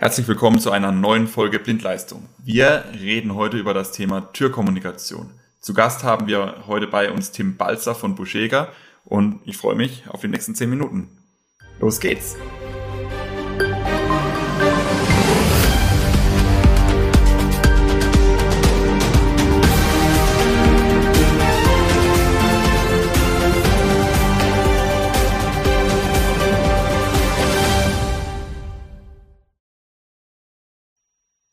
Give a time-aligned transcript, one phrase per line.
[0.00, 2.26] Herzlich willkommen zu einer neuen Folge Blindleistung.
[2.38, 5.34] Wir reden heute über das Thema Türkommunikation.
[5.60, 8.72] Zu Gast haben wir heute bei uns Tim Balzer von Buschega
[9.04, 11.18] und ich freue mich auf die nächsten zehn Minuten.
[11.80, 12.38] Los geht's!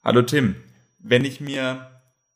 [0.08, 0.56] Hallo Tim,
[1.00, 1.86] wenn ich mir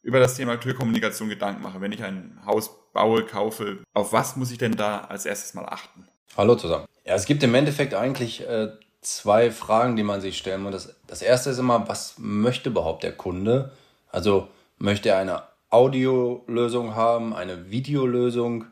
[0.01, 4.51] über das Thema Türkommunikation Gedanken mache, wenn ich ein Haus baue, kaufe, auf was muss
[4.51, 6.05] ich denn da als erstes mal achten?
[6.35, 6.83] Hallo zusammen.
[7.05, 10.73] Ja, es gibt im Endeffekt eigentlich äh, zwei Fragen, die man sich stellen muss.
[10.73, 13.71] Das, das erste ist immer, was möchte überhaupt der Kunde?
[14.09, 18.65] Also möchte er eine Audiolösung haben, eine Videolösung?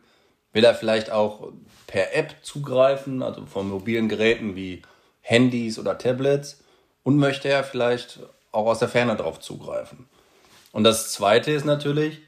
[0.52, 1.53] Will er vielleicht auch
[1.88, 4.81] per App zugreifen, also von mobilen Geräten wie
[5.22, 6.66] Handys oder Tablets?
[7.03, 8.20] Und möchte er vielleicht
[8.52, 10.08] auch aus der Ferne darauf zugreifen.
[10.71, 12.22] Und das Zweite ist natürlich,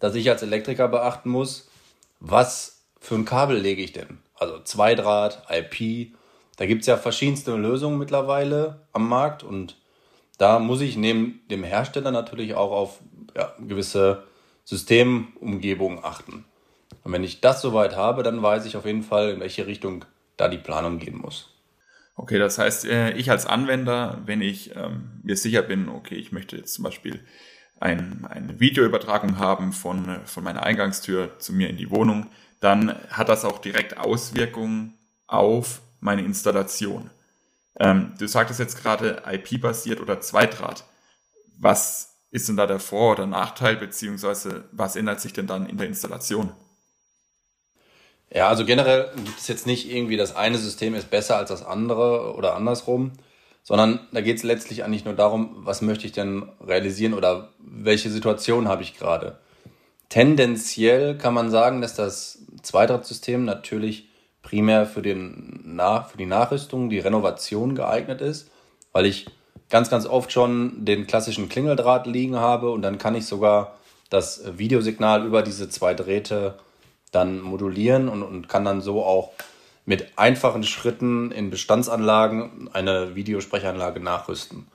[0.00, 1.68] dass ich als Elektriker beachten muss,
[2.20, 4.18] was für ein Kabel lege ich denn?
[4.34, 6.12] Also Zweidraht, IP,
[6.56, 9.76] da gibt es ja verschiedenste Lösungen mittlerweile am Markt und
[10.38, 13.00] da muss ich neben dem Hersteller natürlich auch auf
[13.34, 14.24] ja, gewisse
[14.64, 16.44] Systemumgebungen achten.
[17.04, 20.04] Und wenn ich das soweit habe, dann weiß ich auf jeden Fall, in welche Richtung
[20.36, 21.55] da die Planung gehen muss.
[22.18, 26.32] Okay, das heißt, äh, ich als Anwender, wenn ich ähm, mir sicher bin, okay, ich
[26.32, 27.20] möchte jetzt zum Beispiel
[27.78, 32.94] ein, eine Videoübertragung haben von, äh, von meiner Eingangstür zu mir in die Wohnung, dann
[33.10, 34.94] hat das auch direkt Auswirkungen
[35.26, 37.10] auf meine Installation.
[37.78, 40.84] Ähm, du sagtest jetzt gerade IP-basiert oder Zweidraht.
[41.58, 45.76] Was ist denn da der Vor- oder Nachteil, beziehungsweise was ändert sich denn dann in
[45.76, 46.52] der Installation?
[48.32, 51.64] Ja, also generell gibt es jetzt nicht irgendwie, das eine System ist besser als das
[51.64, 53.12] andere oder andersrum,
[53.62, 58.10] sondern da geht es letztlich eigentlich nur darum, was möchte ich denn realisieren oder welche
[58.10, 59.38] Situation habe ich gerade.
[60.08, 64.08] Tendenziell kann man sagen, dass das Zweidrahtsystem natürlich
[64.42, 68.50] primär für, den Nach für die Nachrüstung, die Renovation geeignet ist,
[68.92, 69.26] weil ich
[69.68, 73.76] ganz, ganz oft schon den klassischen Klingeldraht liegen habe und dann kann ich sogar
[74.10, 76.54] das Videosignal über diese zwei Drähte
[77.12, 79.32] dann modulieren und, und kann dann so auch
[79.84, 84.66] mit einfachen Schritten in Bestandsanlagen eine Videosprechanlage nachrüsten.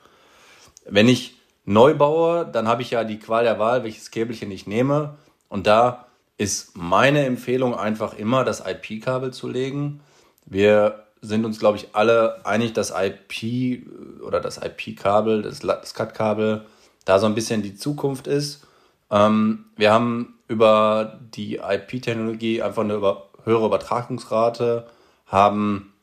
[0.86, 4.66] Wenn ich neu baue, dann habe ich ja die Qual der Wahl, welches Käbelchen ich
[4.66, 5.16] nehme.
[5.48, 6.06] Und da
[6.38, 10.00] ist meine Empfehlung einfach immer, das IP-Kabel zu legen.
[10.46, 13.86] Wir sind uns, glaube ich, alle einig, dass IP
[14.22, 16.66] oder das IP-Kabel, das, das CAT-Kabel,
[17.04, 18.66] da so ein bisschen die Zukunft ist.
[19.10, 24.86] Ähm, wir haben über die IP-Technologie einfach eine über, höhere Übertragungsrate,
[25.26, 25.94] haben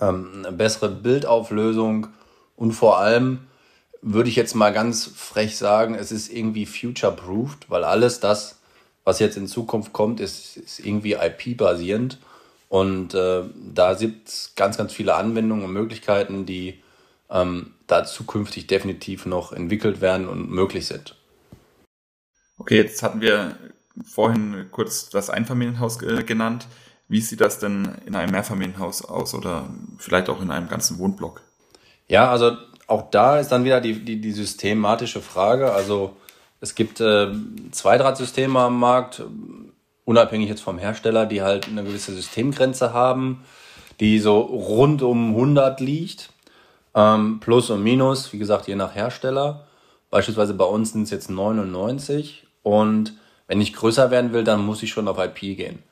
[0.00, 2.08] ähm, eine bessere Bildauflösung
[2.56, 3.46] und vor allem
[4.02, 8.60] würde ich jetzt mal ganz frech sagen, es ist irgendwie future-proofed, weil alles das,
[9.04, 12.18] was jetzt in Zukunft kommt, ist, ist irgendwie IP-basierend.
[12.68, 13.42] Und äh,
[13.74, 16.82] da gibt es ganz, ganz viele Anwendungen und Möglichkeiten, die
[17.30, 21.16] ähm, da zukünftig definitiv noch entwickelt werden und möglich sind.
[22.60, 23.56] Okay, jetzt hatten wir
[24.04, 26.66] vorhin kurz das Einfamilienhaus genannt.
[27.08, 31.40] Wie sieht das denn in einem Mehrfamilienhaus aus oder vielleicht auch in einem ganzen Wohnblock?
[32.06, 35.72] Ja, also auch da ist dann wieder die, die, die systematische Frage.
[35.72, 36.14] Also
[36.60, 37.28] es gibt äh,
[37.70, 39.22] Zweidrahtsysteme am Markt,
[40.04, 43.42] unabhängig jetzt vom Hersteller, die halt eine gewisse Systemgrenze haben,
[44.00, 46.30] die so rund um 100 liegt.
[46.94, 49.66] Ähm, plus und minus, wie gesagt, je nach Hersteller.
[50.10, 53.14] Beispielsweise bei uns sind es jetzt 99 und
[53.46, 55.82] wenn ich größer werden will, dann muss ich schon auf IP gehen.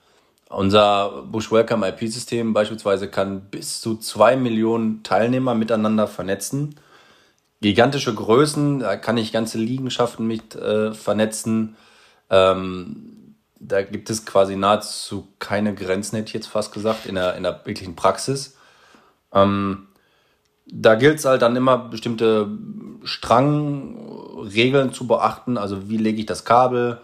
[0.48, 6.76] Unser Bush Welcome IP-System beispielsweise kann bis zu zwei Millionen Teilnehmer miteinander vernetzen.
[7.60, 11.76] Gigantische Größen, da kann ich ganze Liegenschaften mit äh, vernetzen.
[12.30, 17.34] Ähm, da gibt es quasi nahezu keine Grenzen, hätte ich jetzt fast gesagt, in der,
[17.34, 18.56] in der wirklichen Praxis.
[19.32, 19.88] Ähm,
[20.66, 22.48] da gilt es halt dann immer bestimmte
[24.46, 25.58] Strangregeln zu beachten.
[25.58, 27.00] Also wie lege ich das Kabel?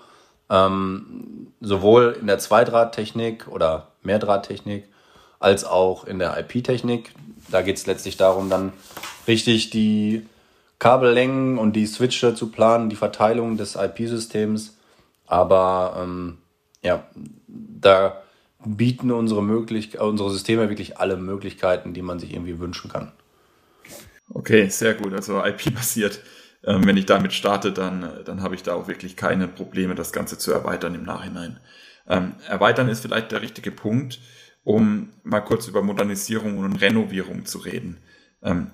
[0.50, 4.84] Ähm, sowohl in der Zweidrahttechnik oder Mehrdrahttechnik
[5.40, 7.12] als auch in der IP-Technik.
[7.50, 8.72] Da geht es letztlich darum, dann
[9.26, 10.26] richtig die
[10.78, 14.76] Kabellängen und die Switche zu planen, die Verteilung des IP-Systems.
[15.26, 16.38] Aber ähm,
[16.82, 17.04] ja,
[17.46, 18.22] da
[18.64, 23.12] bieten unsere, Möglich unsere Systeme wirklich alle Möglichkeiten, die man sich irgendwie wünschen kann.
[24.32, 25.12] Okay, sehr gut.
[25.12, 26.20] Also IP-basiert.
[26.66, 30.12] Ähm, wenn ich damit starte, dann, dann habe ich da auch wirklich keine Probleme, das
[30.12, 31.60] Ganze zu erweitern im Nachhinein.
[32.08, 34.20] Ähm, erweitern ist vielleicht der richtige Punkt,
[34.62, 37.98] um mal kurz über Modernisierung und Renovierung zu reden.
[38.42, 38.70] Ähm,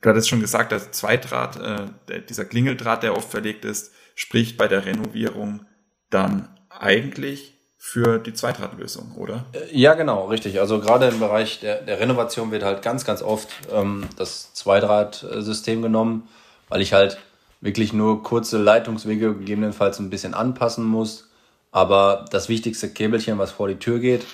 [0.00, 4.56] Du hattest schon gesagt, der Zweitdraht, äh, der, dieser Klingeldraht, der oft verlegt ist, spricht
[4.56, 5.66] bei der Renovierung
[6.10, 9.46] dann eigentlich für die Zweitrad-Lösung, oder?
[9.52, 10.60] Äh, ja, genau, richtig.
[10.60, 15.82] Also gerade im Bereich der, der Renovation wird halt ganz, ganz oft ähm, das Zweidraht-System
[15.82, 16.28] genommen,
[16.68, 17.18] weil ich halt
[17.60, 21.28] wirklich nur kurze Leitungswege gegebenenfalls ein bisschen anpassen muss.
[21.70, 24.24] Aber das wichtigste Käbelchen, was vor die Tür geht,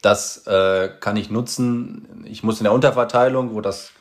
[0.00, 2.24] das äh, kann ich nutzen.
[2.24, 3.92] Ich muss in der Unterverteilung, wo das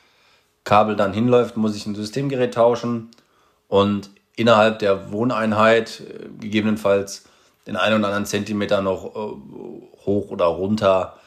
[0.64, 3.10] Kabel dann hinläuft, muss ich ein Systemgerät tauschen.
[3.68, 7.26] Und innerhalb der Wohneinheit äh, gegebenenfalls
[7.66, 11.18] den einen oder anderen Zentimeter noch äh, hoch oder runter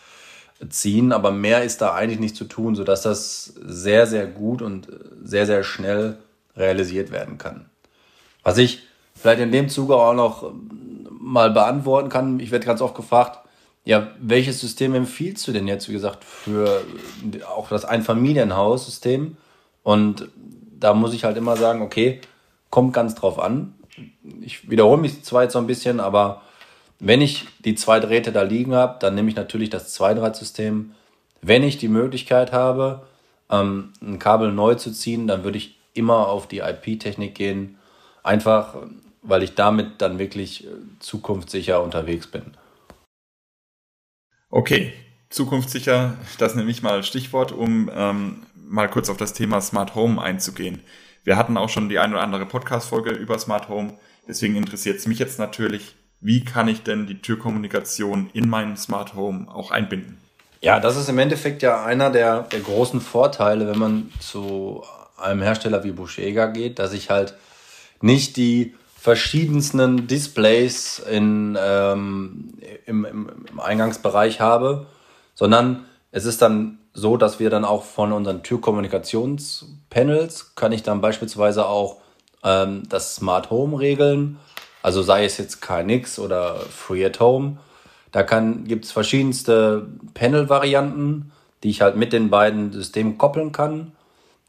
[0.69, 4.89] ziehen, aber mehr ist da eigentlich nicht zu tun, sodass das sehr, sehr gut und
[5.23, 6.19] sehr, sehr schnell
[6.57, 7.71] realisiert werden kann.
[8.43, 8.83] Was ich
[9.15, 13.39] vielleicht in dem Zuge auch noch ähm, mal beantworten kann, ich werde ganz oft gefragt,
[13.85, 16.83] ja, welches System empfiehlst du denn jetzt, wie gesagt, für
[17.49, 19.37] auch das Einfamilienhaussystem?
[19.83, 20.29] Und
[20.79, 22.21] da muss ich halt immer sagen, okay,
[22.71, 23.75] kommt ganz drauf an
[24.41, 26.43] ich wiederhole mich zwar jetzt so ein bisschen, aber
[26.99, 30.93] wenn ich die zwei Drähte da liegen habe, dann nehme ich natürlich das Zweidrahtsystem.
[31.41, 33.07] Wenn ich die Möglichkeit habe,
[33.51, 37.79] ähm, ein Kabel neu zu ziehen, dann würde ich immer auf die IP-Technik gehen.
[38.23, 38.77] Einfach,
[39.23, 42.57] weil ich damit dann wirklich äh, zukunftssicher unterwegs bin.
[44.51, 44.93] Okay,
[45.31, 50.21] zukunftssicher, das nehme ich mal Stichwort, um ähm, mal kurz auf das Thema Smart Home
[50.21, 50.83] einzugehen.
[51.25, 53.99] Wir hatten auch schon die ein oder andere Podcast-Folge über Smart Home.
[54.27, 59.15] Deswegen interessiert es mich jetzt natürlich, wie kann ich denn die Türkommunikation in meinem Smart
[59.15, 60.19] Home auch einbinden?
[60.61, 64.83] Ja, das ist im Endeffekt ja einer der, der großen Vorteile, wenn man zu
[65.21, 67.35] einem Hersteller wie Buschega geht, dass ich halt
[68.01, 72.55] nicht die verschiedensten Displays in, ähm,
[72.87, 74.87] im, im, im Eingangsbereich habe,
[75.35, 81.01] sondern es ist dann so, dass wir dann auch von unseren Türkommunikationspanels kann ich dann
[81.01, 81.99] beispielsweise auch
[82.43, 84.41] ähm, das Smart Home regeln.
[84.83, 87.59] Also sei es jetzt KNX oder Free at Home.
[88.13, 91.31] Da gibt es verschiedenste Panel-Varianten,
[91.63, 93.93] die ich halt mit den beiden Systemen koppeln kann.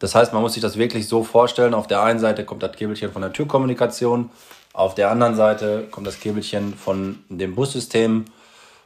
[0.02, 1.74] Das heißt, man muss sich das wirklich so vorstellen.
[1.74, 4.30] Auf der einen Seite kommt das Käbelchen von der Türkommunikation,
[4.74, 8.26] auf der anderen Seite kommt das Käbelchen von dem Bussystem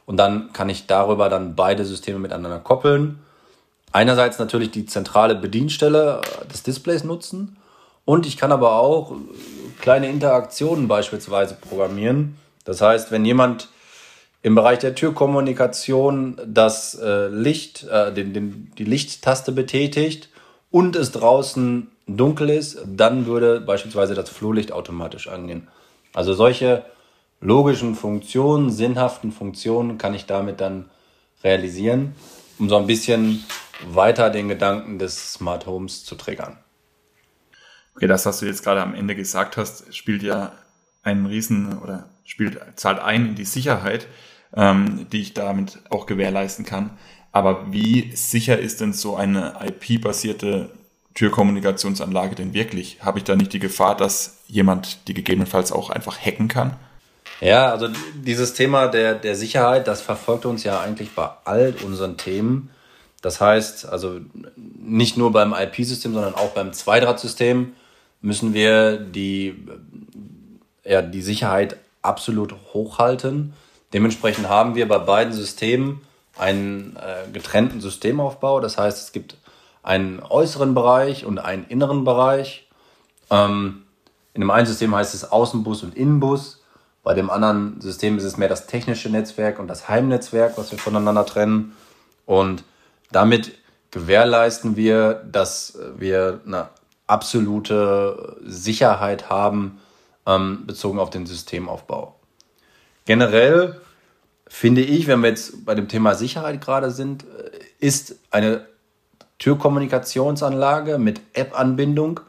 [0.04, 3.18] und dann kann ich darüber dann beide Systeme miteinander koppeln
[3.96, 6.20] einerseits natürlich die zentrale Bedienstelle
[6.52, 7.56] des Displays nutzen
[8.04, 9.12] und ich kann aber auch
[9.80, 12.36] kleine Interaktionen beispielsweise programmieren.
[12.64, 13.68] Das heißt, wenn jemand
[14.42, 20.28] im Bereich der Türkommunikation das äh, Licht, äh, den, den, die Lichttaste betätigt
[20.70, 25.68] und es draußen dunkel ist, dann würde beispielsweise das Flurlicht automatisch angehen.
[26.14, 26.84] Also solche
[27.40, 30.90] logischen Funktionen, sinnhaften Funktionen kann ich damit dann
[31.44, 32.14] realisieren,
[32.58, 33.44] um so ein bisschen
[33.84, 36.58] weiter den Gedanken des Smart Homes zu triggern.
[37.94, 40.52] Okay, das, was du jetzt gerade am Ende gesagt hast, spielt ja
[41.02, 44.06] einen riesen oder spielt, zahlt ein in die Sicherheit,
[44.54, 46.90] ähm, die ich damit auch gewährleisten kann.
[47.36, 50.70] Aber wie sicher ist denn so eine IP-basierte
[51.12, 52.96] Türkommunikationsanlage denn wirklich?
[53.02, 56.76] Habe ich da nicht die Gefahr, dass jemand die gegebenenfalls auch einfach hacken kann?
[57.42, 62.16] Ja, also dieses Thema der, der Sicherheit, das verfolgt uns ja eigentlich bei all unseren
[62.16, 62.70] Themen.
[63.20, 64.18] Das heißt, also
[64.56, 67.74] nicht nur beim IP-System, sondern auch beim Zweidrahtsystem
[68.22, 69.62] müssen wir die,
[70.84, 73.52] ja, die Sicherheit absolut hochhalten.
[73.92, 76.00] Dementsprechend haben wir bei beiden Systemen
[76.38, 78.60] einen äh, getrennten Systemaufbau.
[78.60, 79.36] Das heißt, es gibt
[79.82, 82.68] einen äußeren Bereich und einen inneren Bereich.
[83.30, 83.84] Ähm,
[84.34, 86.62] in dem einen System heißt es Außenbus und Innenbus.
[87.02, 90.78] Bei dem anderen System ist es mehr das technische Netzwerk und das Heimnetzwerk, was wir
[90.78, 91.76] voneinander trennen.
[92.26, 92.64] Und
[93.12, 93.52] damit
[93.92, 96.68] gewährleisten wir, dass wir eine
[97.06, 99.80] absolute Sicherheit haben
[100.26, 102.16] ähm, bezogen auf den Systemaufbau.
[103.04, 103.80] Generell
[104.48, 108.66] finde ich, wenn wir jetzt bei dem Thema Sicherheit gerade sind, äh, ist eine
[109.38, 112.20] Türkommunikationsanlage mit App-Anbindung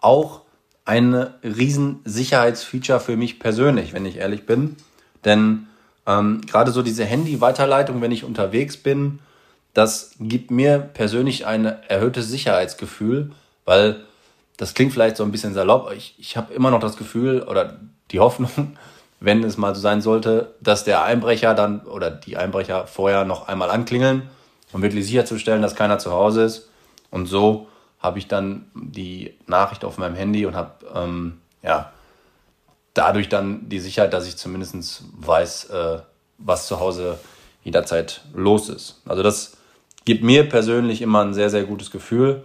[0.00, 0.42] auch
[0.84, 4.76] ein riesen Sicherheitsfeature für mich persönlich, wenn ich ehrlich bin.
[5.24, 5.66] Denn
[6.06, 9.20] ähm, gerade so diese Handy-Weiterleitung, wenn ich unterwegs bin,
[9.72, 13.32] das gibt mir persönlich ein erhöhtes Sicherheitsgefühl,
[13.64, 14.04] weil
[14.56, 15.92] das klingt vielleicht so ein bisschen salopp.
[15.96, 17.80] Ich, ich habe immer noch das Gefühl oder
[18.10, 18.76] die Hoffnung,
[19.24, 23.48] wenn es mal so sein sollte, dass der Einbrecher dann oder die Einbrecher vorher noch
[23.48, 24.28] einmal anklingeln,
[24.72, 26.68] um wirklich sicherzustellen, dass keiner zu Hause ist.
[27.10, 27.68] Und so
[28.00, 31.90] habe ich dann die Nachricht auf meinem Handy und habe ähm, ja
[32.92, 35.98] dadurch dann die Sicherheit, dass ich zumindest weiß, äh,
[36.38, 37.18] was zu Hause
[37.62, 39.00] jederzeit los ist.
[39.06, 39.56] Also das
[40.04, 42.44] gibt mir persönlich immer ein sehr, sehr gutes Gefühl.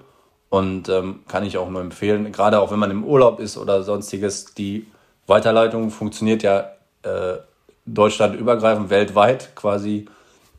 [0.50, 3.84] und ähm, kann ich auch nur empfehlen, gerade auch wenn man im Urlaub ist oder
[3.84, 4.88] sonstiges, die
[5.30, 6.72] Weiterleitung funktioniert ja
[7.04, 7.38] äh,
[7.86, 10.06] deutschlandübergreifend, weltweit quasi.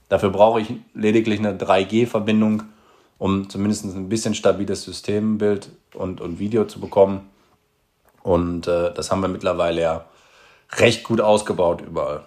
[0.09, 2.65] Dafür brauche ich lediglich eine 3G-Verbindung,
[3.19, 7.29] um zumindest ein bisschen stabiles Systembild und, und Video zu bekommen.
[8.23, 10.05] Und äh, das haben wir mittlerweile ja
[10.73, 12.25] recht gut ausgebaut überall.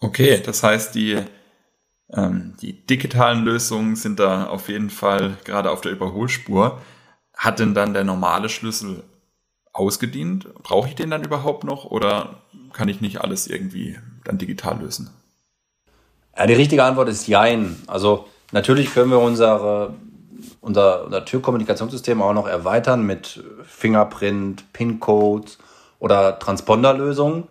[0.00, 1.22] Okay, das heißt, die,
[2.12, 6.80] ähm, die digitalen Lösungen sind da auf jeden Fall gerade auf der Überholspur.
[7.34, 9.02] Hat denn dann der normale Schlüssel
[9.78, 10.52] ausgedient?
[10.62, 12.36] Brauche ich den dann überhaupt noch oder
[12.72, 15.10] kann ich nicht alles irgendwie dann digital lösen?
[16.36, 17.76] Ja, die richtige Antwort ist Jein.
[17.86, 19.94] Also natürlich können wir unsere,
[20.60, 25.58] unser, unser Türkommunikationssystem auch noch erweitern mit Fingerprint, PIN-Codes
[25.98, 27.44] oder Transponderlösungen,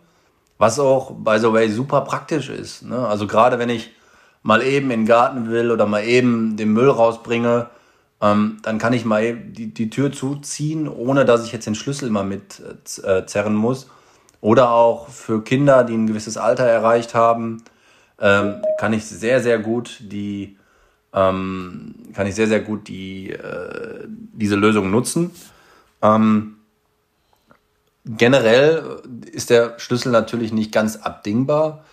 [0.58, 2.84] was auch, by the way, super praktisch ist.
[2.84, 2.98] Ne?
[3.08, 3.91] Also gerade wenn ich
[4.44, 7.70] mal eben in den Garten will oder mal eben den Müll rausbringe,
[8.22, 12.10] ähm, dann kann ich mal die, die Tür zuziehen, ohne dass ich jetzt den Schlüssel
[12.10, 12.62] mal mit
[13.04, 13.90] äh, zerren muss.
[14.42, 17.64] Oder auch für Kinder, die ein gewisses Alter erreicht haben,
[18.20, 20.58] ähm, kann ich sehr, sehr gut die,
[21.14, 25.32] ähm, kann ich sehr, sehr gut die, äh, diese Lösung nutzen.
[26.02, 26.58] Ähm,
[28.06, 31.84] generell ist der Schlüssel natürlich nicht ganz abdingbar.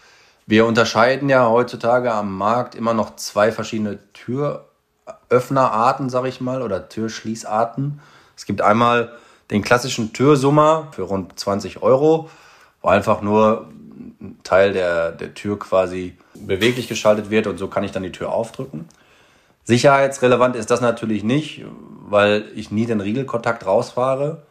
[0.46, 3.98] Wir unterscheiden ja heutzutage am Markt immer noch zwei verschiedene
[5.28, 8.00] Türöffnerarten, sag ich mal, oder Türschließarten.
[8.36, 9.12] Es gibt einmal
[9.50, 12.30] den klassischen Türsummer für rund 20 Euro
[12.82, 13.68] wo einfach nur
[14.20, 18.12] ein Teil der, der Tür quasi beweglich geschaltet wird und so kann ich dann die
[18.12, 18.86] Tür aufdrücken.
[19.64, 21.64] Sicherheitsrelevant ist das natürlich nicht,
[22.08, 24.42] weil ich nie den Riegelkontakt rausfahre.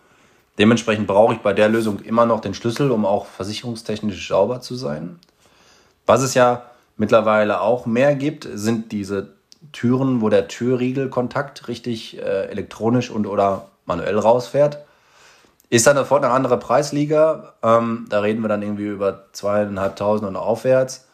[0.58, 4.76] Dementsprechend brauche ich bei der Lösung immer noch den Schlüssel, um auch versicherungstechnisch sauber zu
[4.76, 5.20] sein.
[6.06, 6.64] Was es ja
[6.96, 9.34] mittlerweile auch mehr gibt, sind diese
[9.72, 14.80] Türen, wo der Türriegelkontakt richtig äh, elektronisch und oder manuell rausfährt.
[15.70, 17.54] Ist dann sofort eine andere Preisliga.
[17.64, 21.08] Ähm, da reden wir dann irgendwie über zweieinhalbtausend und aufwärts.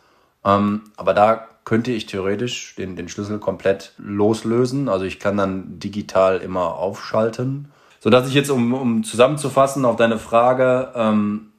[0.44, 4.90] Ähm, aber da könnte ich theoretisch den, den Schlüssel komplett loslösen.
[4.90, 7.72] Also ich kann dann digital immer aufschalten.
[8.00, 11.52] Sodass ich jetzt, um, um zusammenzufassen auf deine Frage, ähm,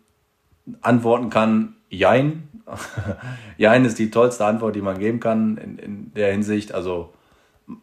[0.81, 2.49] antworten kann, Jein.
[3.57, 6.73] Jein ist die tollste Antwort, die man geben kann in, in der Hinsicht.
[6.73, 7.13] Also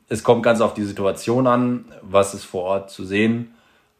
[0.07, 3.53] es kommt ganz auf die Situation an, was ist vor Ort zu sehen.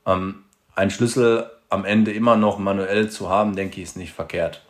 [0.06, 0.44] Ähm,
[0.75, 4.62] ein Schlüssel am Ende immer noch manuell zu haben, denke ich, ist nicht verkehrt.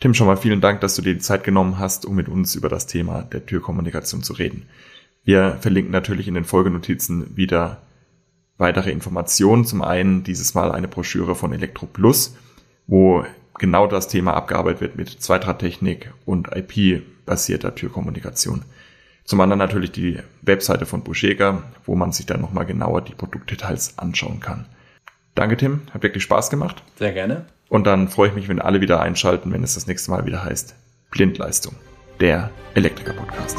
[0.00, 2.54] Tim, schon mal vielen Dank, dass du dir die Zeit genommen hast, um mit uns
[2.54, 4.68] über das Thema der Türkommunikation zu reden.
[5.24, 7.82] Wir verlinken natürlich in den Folgenotizen wieder
[8.58, 9.64] weitere Informationen.
[9.64, 12.36] Zum einen dieses Mal eine Broschüre von Elektro Plus,
[12.86, 13.24] wo
[13.58, 18.64] genau das Thema abgearbeitet wird mit Zweitrahttechnik und IP-basierter Türkommunikation.
[19.24, 23.98] Zum anderen natürlich die Webseite von Buschega, wo man sich dann nochmal genauer die Produktdetails
[23.98, 24.66] anschauen kann.
[25.34, 25.82] Danke, Tim.
[25.92, 26.82] Hat wirklich Spaß gemacht.
[26.96, 27.46] Sehr gerne.
[27.68, 30.42] Und dann freue ich mich, wenn alle wieder einschalten, wenn es das nächste Mal wieder
[30.42, 30.74] heißt
[31.10, 31.74] Blindleistung,
[32.20, 33.58] der Elektriker-Podcast.